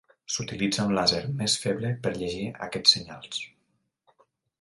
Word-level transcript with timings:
S'utilitza 0.35 0.85
un 0.87 0.93
làser 0.99 1.19
més 1.41 1.57
feble 1.65 1.91
per 2.07 2.13
llegir 2.15 2.47
aquests 2.69 2.95
senyals. 2.97 3.43